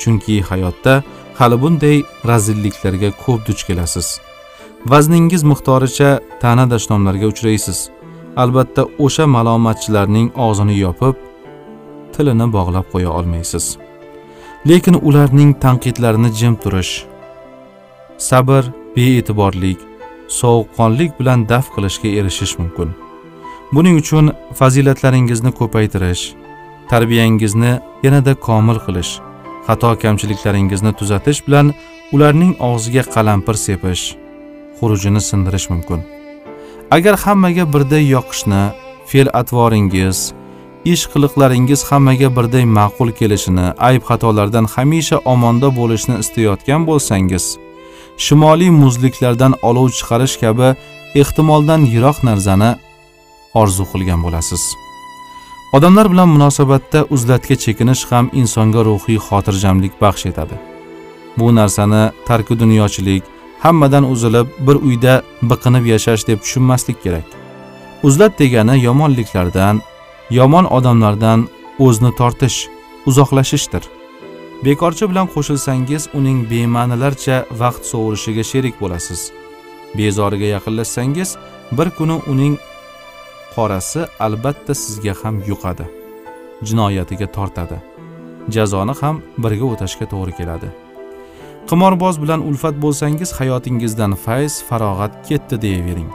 Chunki 0.00 0.36
hayotda 0.48 0.94
hali 1.38 1.56
bunday 1.62 1.96
razilliklarga 2.30 3.10
ko'p 3.24 3.40
duch 3.48 3.62
kelasiz. 3.68 4.08
Vazningiz 4.90 5.42
miqdoricha 5.50 6.10
ta'na 6.42 6.64
dashnomlarga 6.72 7.26
uchraysiz. 7.32 7.78
Albatta 8.42 8.82
o'sha 9.04 9.24
malomatchilarning 9.36 10.28
og'zini 10.46 10.76
yopib 10.84 11.27
tilini 12.18 12.46
bog'lab 12.56 12.86
qo'ya 12.92 13.10
olmaysiz. 13.18 13.66
Lekin 14.68 14.96
ularning 15.08 15.50
tanqidlarini 15.64 16.30
jim 16.38 16.54
turish 16.62 16.92
sabr 18.28 18.62
bee'tiborlik 18.96 19.78
sovuqqonlik 20.38 21.12
bilan 21.20 21.48
daf 21.52 21.66
qilishga 21.74 22.08
erishish 22.18 22.54
mumkin. 22.60 22.88
Buning 23.74 23.96
uchun 24.02 24.32
fazilatlaringizni 24.58 25.52
ko'paytirish 25.60 26.24
tarbiyangizni 26.90 27.72
yanada 28.02 28.34
komil 28.46 28.78
qilish 28.86 29.12
xato 29.66 29.90
kamchiliklaringizni 30.02 30.92
tuzatish 30.98 31.40
bilan 31.46 31.66
ularning 32.14 32.52
og'ziga 32.68 33.02
qalampir 33.14 33.56
sepish 33.66 34.04
xurujini 34.78 35.20
sindirish 35.28 35.66
mumkin. 35.72 36.00
Agar 36.96 37.14
hammaga 37.24 37.64
birday 37.72 38.04
yoqishni 38.16 38.62
fe'l 39.10 39.28
atvoringiz 39.40 40.18
ish 40.84 41.04
qiliqlaringiz 41.12 41.84
hammaga 41.90 42.28
birday 42.36 42.64
ma'qul 42.78 43.10
kelishini 43.18 43.66
ayb 43.88 44.02
xatolardan 44.08 44.66
hamisha 44.74 45.16
omonda 45.32 45.68
bo'lishni 45.78 46.18
istayotgan 46.22 46.86
bo'lsangiz 46.88 47.44
shimoliy 48.24 48.70
muzliklardan 48.82 49.54
olov 49.62 49.88
chiqarish 49.98 50.36
kabi 50.42 50.68
ehtimoldan 51.20 51.80
yiroq 51.94 52.18
narsani 52.28 52.70
orzu 53.54 53.84
qilgan 53.92 54.20
bo'lasiz. 54.26 54.62
Odamlar 55.76 56.06
bilan 56.12 56.28
munosabatda 56.28 57.04
uzlatga 57.14 57.56
chekinish 57.64 58.02
ham 58.10 58.30
insonga 58.40 58.84
ruhiy 58.88 59.18
xotirjamlik 59.26 59.94
baxsh 60.02 60.26
etadi. 60.30 60.56
Bu 61.38 61.54
narsani 61.54 62.02
tarki 62.26 62.54
dunyochilik 62.60 63.22
hammadan 63.64 64.04
uzilib 64.12 64.46
bir 64.66 64.76
uyda 64.88 65.22
biqinib 65.50 65.84
yashash 65.92 66.26
deb 66.28 66.38
tushunmaslik 66.44 67.02
kerak. 67.02 67.26
Uzlat 68.02 68.38
degani 68.38 68.84
yomonliklardan 68.84 69.82
yomon 70.30 70.64
odamlardan 70.64 71.48
o'zni 71.78 72.10
tortish 72.20 72.58
uzoqlashishdir. 73.08 73.82
Bekorchi 74.64 75.04
bilan 75.10 75.26
qo'shilsangiz 75.34 76.08
uning 76.18 76.38
bema'nilarcha 76.50 77.36
vaqt 77.60 77.84
sovurishiga 77.90 78.44
sherik 78.50 78.74
bo'lasiz. 78.82 79.20
Bezoriga 79.98 80.48
yaqinlashsangiz 80.56 81.30
bir 81.78 81.88
kuni 81.98 82.16
uning 82.32 82.54
qorasi 83.54 84.00
albatta 84.26 84.74
sizga 84.82 85.14
ham 85.22 85.36
yuqadi 85.50 85.86
jinoyatiga 86.68 87.26
tortadi. 87.36 87.78
Jazoni 88.54 88.94
ham 89.00 89.16
birga 89.44 89.66
o'tashga 89.72 90.06
to'g'ri 90.12 90.32
keladi. 90.38 90.68
Qimorboz 91.68 92.16
bilan 92.22 92.40
ulfat 92.48 92.76
bo'lsangiz 92.84 93.30
hayotingizdan 93.38 94.12
fayz 94.24 94.54
farog'at 94.68 95.12
ketdi 95.28 95.56
deyavering 95.64 96.10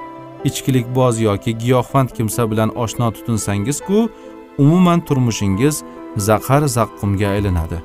ichkilikboz 0.47 1.19
yoki 1.27 1.51
giyohvand 1.57 2.09
kimsa 2.17 2.51
bilan 2.51 2.69
oshno 2.83 3.11
tutinsangizku 3.15 4.09
umuman 4.57 4.99
turmushingiz 5.07 5.83
zahar 6.17 6.63
zaqqumga 6.77 7.27
aylanadi. 7.35 7.77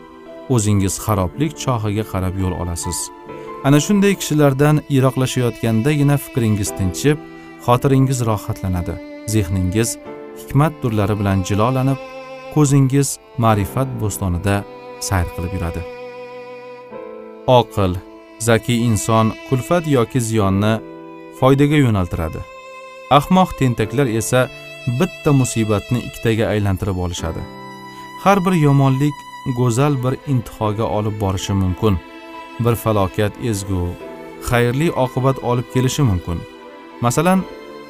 O'zingiz 0.54 0.94
xaroblik 1.04 1.52
chohiga 1.64 2.04
qarab 2.12 2.34
yo'l 2.42 2.54
olasiz. 2.62 2.98
Ana 3.66 3.80
shunday 3.86 4.14
kishilardan 4.20 4.76
yiroqlashayotgandagina 4.94 6.16
fikringiz 6.24 6.70
tinchib 6.78 7.18
xotiringiz 7.66 8.18
rohatlanadi. 8.28 8.94
Zehningiz 9.32 9.88
hikmat 10.40 10.72
durlari 10.82 11.14
bilan 11.20 11.38
jilolanib 11.48 11.98
ko'zingiz 12.54 13.08
ma'rifat 13.44 13.88
bo'stonida 14.02 14.56
sayr 15.08 15.28
qilib 15.34 15.52
yuradi. 15.56 15.82
Oqil 17.58 17.92
zakiy 18.48 18.78
inson 18.88 19.26
kulfat 19.48 19.84
yoki 19.96 20.20
ziyonni 20.28 20.72
foydaga 21.40 21.78
yo'naltiradi. 21.84 22.40
Ahmoq 23.18 23.50
tentaklar 23.58 24.06
esa 24.20 24.40
bitta 25.00 25.32
musibatni 25.40 25.98
ikkitaga 26.08 26.44
aylantirib 26.52 26.98
olishadi. 27.04 27.42
Har 28.22 28.38
bir 28.44 28.54
yomonlik 28.66 29.16
go'zal 29.58 29.94
bir 30.04 30.14
intihoga 30.32 30.86
olib 30.98 31.20
borishi 31.20 31.52
mumkin. 31.62 31.94
Bir 32.64 32.74
falokat 32.82 33.32
ezgu 33.50 33.82
xayrli 34.48 34.88
oqibat 35.04 35.38
olib 35.50 35.66
kelishi 35.74 36.02
mumkin. 36.10 36.38
Masalan 37.00 37.44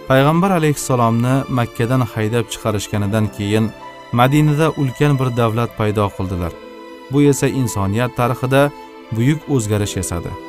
payg'ambar 0.08 0.50
alayhissalomni 0.58 1.34
makkadan 1.58 2.02
haydab 2.12 2.44
chiqarishganidan 2.52 3.26
keyin 3.36 3.70
madinada 4.12 4.66
ulkan 4.80 5.12
bir 5.20 5.28
davlat 5.40 5.70
paydo 5.78 6.06
qildilar. 6.16 6.52
Bu 7.12 7.22
esa 7.22 7.46
insoniyat 7.60 8.12
tarixida 8.16 8.62
buyuk 9.16 9.40
o'zgarish 9.54 9.96
yasadi. 10.00 10.47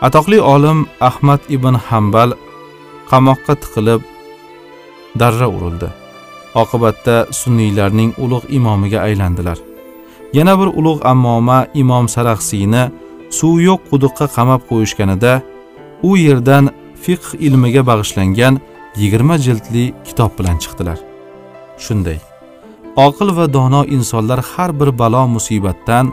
Atoqli 0.00 0.40
olim 0.40 0.86
ahmad 1.00 1.40
ibn 1.48 1.74
hambal 1.74 2.30
qamoqqa 3.10 3.54
tiqilib 3.62 4.02
darra 5.20 5.48
urildi. 5.48 5.88
Oqibatda 6.62 7.16
sunniylarning 7.40 8.10
ulug' 8.24 8.46
imomiga 8.48 8.98
aylandilar. 9.06 9.58
Yana 10.32 10.54
bir 10.60 10.68
ulug' 10.80 11.06
ammoma 11.12 11.66
imom 11.74 12.06
saraxsiyni 12.14 12.84
suv 13.38 13.60
yo'q 13.68 13.80
quduqqa 13.90 14.26
qamab 14.36 14.62
qo'yishganida 14.70 15.32
u 16.08 16.10
yerdan 16.16 16.64
fiqh 17.04 17.28
ilmiga 17.46 17.82
bag'ishlangan 17.90 18.54
yigirma 19.00 19.36
jildli 19.46 19.84
kitob 20.06 20.30
bilan 20.38 20.56
chiqdilar. 20.62 20.98
Shunday 21.84 22.18
oqil 23.06 23.28
va 23.36 23.46
dono 23.56 23.82
insonlar 23.96 24.40
har 24.50 24.70
bir 24.80 24.90
balo 24.98 25.22
musibatdan 25.36 26.12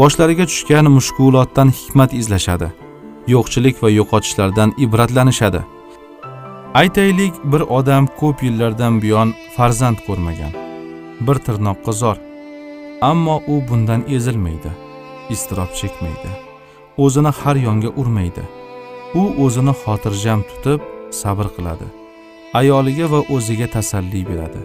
boshlariga 0.00 0.44
tushgan 0.50 0.86
mushkulotdan 0.96 1.68
hikmat 1.78 2.10
izlashadi. 2.20 2.68
Yo'qchilik 3.34 3.82
va 3.82 3.90
yo'qotishlardan 3.98 4.74
ibratlanishadi. 4.84 5.60
Aytaylik 6.80 7.34
bir 7.52 7.62
odam 7.78 8.04
ko'p 8.20 8.42
yillardan 8.46 9.02
buyon 9.02 9.34
farzand 9.56 9.98
ko'rmagan 10.06 10.52
bir 11.26 11.36
tirnoqqa 11.46 11.92
zor. 12.02 12.16
Ammo 13.10 13.36
u 13.52 13.54
bundan 13.68 14.02
ezilmaydi 14.16 14.70
iztirob 15.34 15.70
chekmaydi 15.80 16.30
o'zini 17.04 17.32
har 17.40 17.56
yonga 17.66 17.90
urmaydi. 18.00 18.44
U 19.20 19.22
o'zini 19.44 19.74
xotirjam 19.82 20.40
tutib 20.48 20.80
sabr 21.20 21.46
qiladi 21.56 21.86
ayoliga 22.60 23.06
va 23.12 23.20
o'ziga 23.34 23.68
tasalli 23.76 24.22
beradi. 24.30 24.62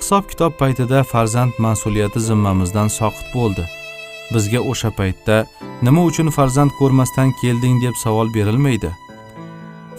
Hisob 0.00 0.24
kitob 0.30 0.52
paytida 0.62 0.98
farzand 1.12 1.54
mas'uliyati 1.66 2.20
zimmamizdan 2.28 2.88
soqit 2.98 3.28
bo'ldi. 3.36 3.64
Bizga 4.32 4.60
o'sha 4.70 4.90
paytda 4.98 5.36
nima 5.86 6.02
uchun 6.10 6.28
farzand 6.36 6.72
ko'rmasdan 6.78 7.28
kelding 7.40 7.76
deb 7.84 7.94
savol 8.04 8.28
berilmaydi. 8.36 8.90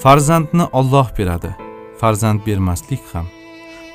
Farzandni 0.03 0.65
Alloh 0.79 1.07
beradi 1.17 1.51
farzand 1.99 2.39
bermaslik 2.47 3.03
ham. 3.13 3.27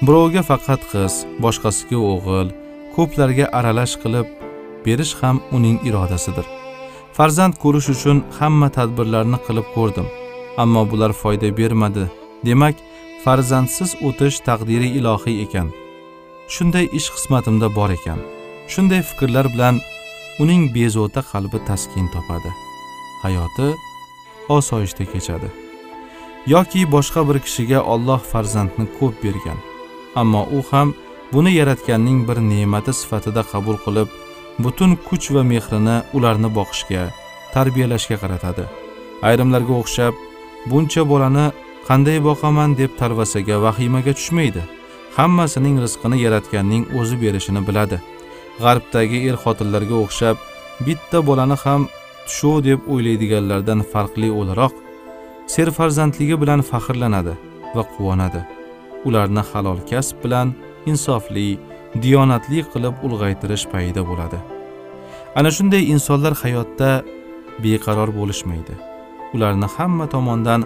Birovga 0.07 0.43
faqat 0.51 0.83
qiz 0.93 1.15
boshqasiga 1.45 1.99
o'g'il 2.13 2.49
ko'plarga 2.97 3.47
aralash 3.59 3.95
qilib 4.03 4.29
berish 4.87 5.15
ham 5.21 5.37
uning 5.57 5.77
irodasidir. 5.89 6.47
Farzand 7.17 7.55
ko'rish 7.63 7.89
uchun 7.95 8.19
hamma 8.39 8.69
tadbirlarni 8.77 9.39
qilib 9.47 9.67
ko'rdim 9.77 10.09
ammo 10.63 10.83
bular 10.91 11.13
foyda 11.23 11.49
bermadi. 11.59 12.05
Demak 12.47 12.77
farzandsiz 13.25 13.91
o'tish 14.09 14.37
taqdiri 14.49 14.89
ilohiy 14.99 15.37
ekan. 15.45 15.69
Shunday 16.55 16.87
ish 16.99 17.09
qismatimda 17.15 17.69
bor 17.79 17.91
ekan. 17.99 18.19
Shunday 18.73 19.03
fikrlar 19.09 19.47
bilan 19.55 19.75
uning 20.43 20.63
bezovta 20.75 21.23
qalbi 21.33 21.59
taskin 21.69 22.07
topadi. 22.15 22.51
Hayoti 23.23 23.69
osoyishta 24.57 25.05
kechadi. 25.13 25.49
Yoki 26.55 26.81
boshqa 26.95 27.21
bir 27.29 27.39
kishiga 27.45 27.79
Alloh 27.93 28.21
farzandni 28.33 28.87
ko'p 28.99 29.15
bergan 29.25 29.59
ammo 30.21 30.43
u 30.59 30.63
ham 30.71 30.95
buni 31.33 31.53
yaratganning 31.61 32.21
bir 32.29 32.39
ne'mati 32.51 32.93
sifatida 33.01 33.43
qabul 33.53 33.77
qilib 33.85 34.09
butun 34.65 34.91
kuch 35.09 35.27
va 35.35 35.43
mehrini 35.53 35.97
ularni 36.17 36.49
boqishga 36.59 37.03
tarbiyalashga 37.55 38.17
qaratadi. 38.23 38.65
Ayrimlarga 39.29 39.75
o'xshab 39.81 40.15
buncha 40.71 41.03
bolani 41.13 41.47
qanday 41.89 42.19
boqaman? 42.29 42.71
deb 42.81 42.91
talvasaga 43.01 43.57
vahimaga 43.65 44.13
tushmaydi. 44.19 44.63
Hammasining 45.17 45.77
rizqini 45.85 46.17
yaratganning 46.25 46.85
o'zi 46.99 47.17
berishini 47.23 47.61
biladi. 47.69 47.97
G'arbdagi 48.63 49.19
er 49.29 49.37
xotinlarga 49.45 49.97
o'xshab 50.05 50.37
bitta 50.87 51.19
bolani 51.29 51.57
ham 51.65 51.83
tushu 52.27 52.53
deb 52.69 52.81
o'ylaydiganlardan 52.93 53.81
farqli 53.93 54.29
o'laroq 54.41 54.75
serfarzandligi 55.55 56.37
bilan 56.43 56.61
faxrlanadi 56.71 57.35
va 57.75 57.83
quvonadi. 57.93 58.43
Ularni 59.09 59.43
halol 59.51 59.81
kasb 59.91 60.17
bilan 60.25 60.49
insofli 60.91 61.49
diyonatli 62.03 62.61
qilib 62.73 62.95
ulg'aytirish 63.07 63.65
payida 63.73 64.03
bo'ladi. 64.11 64.39
Ana 65.39 65.51
shunday 65.57 65.83
insonlar 65.95 66.35
hayotda 66.43 66.91
beqaror 67.65 68.11
bo'lishmaydi. 68.19 68.75
Ularni 69.35 69.69
hamma 69.77 70.07
tomondan 70.15 70.61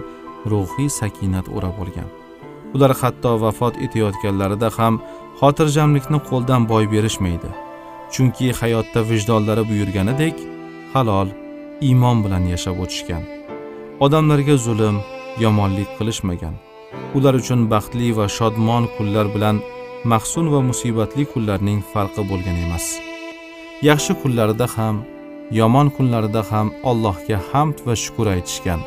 ruhiy 0.51 0.89
sakinat 0.99 1.47
o'rab 1.55 1.75
olgan. 1.83 2.09
Ular 2.75 2.91
hatto 3.01 3.31
vafot 3.43 3.75
etayotganlarida 3.85 4.69
ham 4.77 4.93
xotirjamlikni 5.39 6.19
qo'ldan 6.29 6.61
boy 6.71 6.83
berishmaydi. 6.93 7.49
Chunki 8.13 8.47
hayotda 8.59 9.01
vijdonlari 9.09 9.63
buyurganidek 9.69 10.35
halol 10.93 11.29
iymon 11.87 12.17
bilan 12.25 12.43
yashab 12.53 12.77
o'tishgan. 12.83 13.23
Odamlarga 14.05 14.55
zulm 14.65 14.97
yomonlik 15.43 15.89
qilishmagan. 15.97 16.55
Ular 17.17 17.33
uchun 17.41 17.61
baxtli 17.73 18.09
va 18.17 18.25
shodmon 18.37 18.83
kunlar 18.95 19.27
bilan 19.35 19.57
mahzun 20.11 20.47
va 20.53 20.59
musibatli 20.69 21.23
kunlarning 21.33 21.79
farqi 21.93 22.23
bo'lgan 22.31 22.57
emas. 22.65 22.85
Yaxshi 23.89 24.13
kunlarida 24.21 24.67
ham 24.75 24.95
yomon 25.59 25.87
kunlarida 25.95 26.41
ham 26.51 26.67
allohga 26.89 27.37
hamd 27.49 27.77
va 27.87 27.93
shukur 28.03 28.27
aytishgan 28.35 28.81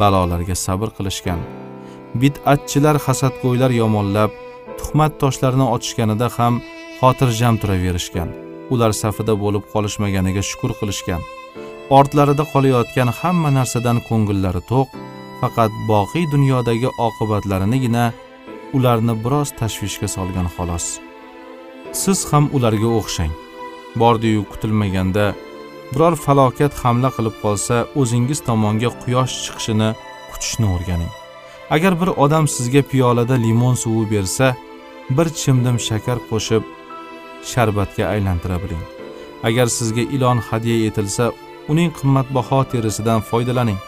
balolarga 0.00 0.56
sabr 0.66 0.88
qilishgan. 0.96 1.40
Bid'atchilar 2.20 2.96
hasadgo'ylar 3.06 3.70
yomonlab 3.82 4.30
tuhmat 4.78 5.12
toshlarini 5.22 5.66
otishganida 5.74 6.28
ham 6.36 6.54
xotirjam 7.00 7.54
turaverishgan. 7.62 8.47
Ular 8.74 8.92
safida 9.02 9.34
bo'lib 9.42 9.64
qolishmaganiga 9.72 10.42
shukur 10.50 10.72
qilishgan. 10.80 11.22
Ortlarida 11.98 12.44
qolayotgan 12.52 13.08
hamma 13.20 13.50
narsadan 13.58 13.98
ko'ngillari 14.08 14.62
to'q 14.70 14.88
faqat 15.40 15.72
boqiy 15.90 16.24
dunyodagi 16.34 16.88
oqibatlarinigina 17.06 18.04
ularni 18.76 19.14
biroz 19.24 19.48
tashvishga 19.60 20.08
solgan 20.16 20.48
xolos. 20.56 20.86
Siz 22.02 22.18
ham 22.30 22.44
ularga 22.56 22.88
o'xshang. 22.98 23.32
Bordiyu 24.00 24.42
kutilmaganda 24.52 25.26
biror 25.92 26.14
falokat 26.24 26.72
hamla 26.82 27.10
qilib 27.16 27.36
qolsa 27.44 27.76
o'zingiz 28.00 28.40
tomonga 28.48 28.90
quyosh 29.02 29.34
chiqishini 29.44 29.90
kutishni 30.32 30.66
o'rganing. 30.74 31.12
Agar 31.74 31.92
bir 32.00 32.10
odam 32.24 32.44
sizga 32.54 32.82
piyolada 32.90 33.36
limon 33.44 33.74
suvi 33.82 34.04
bersa 34.14 34.46
bir 35.16 35.28
chimdim 35.40 35.76
shakar 35.88 36.18
qo'shib 36.30 36.62
sharbatga 37.44 38.04
aylantira 38.12 38.58
biling. 38.62 38.84
Agar 39.42 39.66
sizga 39.66 40.00
ilon 40.00 40.38
hadya 40.38 40.76
etilsa 40.88 41.32
uning 41.68 41.90
qimmatbaho 41.98 42.64
terisidan 42.72 43.20
foydalaning. 43.20 43.78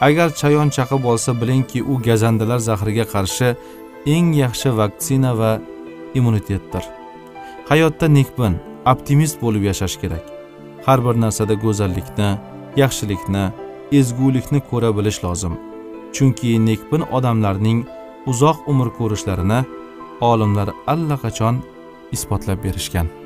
Agar 0.00 0.28
chayon 0.40 0.68
chaqib 0.76 1.04
olsa 1.04 1.40
bilingki 1.40 1.82
u 1.82 1.94
gazandalar 2.08 2.58
zahriga 2.58 3.04
qarshi 3.14 3.48
eng 4.14 4.34
yaxshi 4.42 4.70
vaksina 4.78 5.38
va 5.38 5.52
immunitetdir. 6.14 6.84
Hayotda 7.68 8.06
nekbin 8.18 8.54
optimist 8.92 9.40
bo'lib 9.42 9.62
yashash 9.70 9.96
kerak. 10.02 10.24
Har 10.86 10.98
bir 11.06 11.14
narsada 11.24 11.54
go'zallikni 11.64 12.30
yaxshilikni 12.82 13.44
ezgulikni 13.98 14.60
ko'ra 14.70 14.90
bilish 14.96 15.18
lozim. 15.24 15.54
Chunki 16.14 16.50
nekbin 16.68 17.02
odamlarning 17.16 17.80
uzoq 18.30 18.58
umr 18.72 18.88
ko'rishlarini 18.98 19.60
olimlar 20.30 20.68
allaqachon 20.92 21.56
isbotlab 22.12 22.64
berishgan. 22.64 23.25